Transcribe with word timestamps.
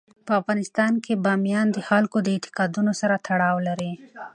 په 0.25 0.33
افغانستان 0.41 0.93
کې 1.03 1.13
بامیان 1.25 1.67
د 1.71 1.77
خلکو 1.89 2.17
د 2.21 2.27
اعتقاداتو 2.35 2.91
سره 3.01 3.15
تړاو 3.27 3.57
لري. 3.67 3.91